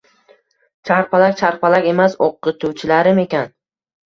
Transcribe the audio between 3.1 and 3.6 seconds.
ekan!